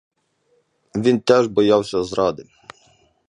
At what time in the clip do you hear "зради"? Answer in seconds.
2.03-2.45